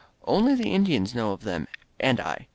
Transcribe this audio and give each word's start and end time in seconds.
Only 0.23 0.55
the 0.55 0.73
Indians 0.73 1.13
know 1.13 1.31
of 1.31 1.43
them— 1.43 1.67
and 2.09 2.19
I. 2.19 2.47